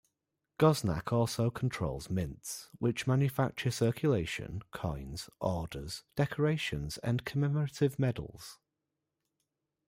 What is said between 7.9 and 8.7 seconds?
medals.